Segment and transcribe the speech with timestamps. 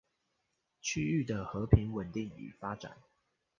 [0.81, 2.97] 區域的和平穩定與發展